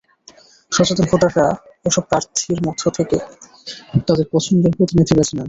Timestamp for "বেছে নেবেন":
5.13-5.39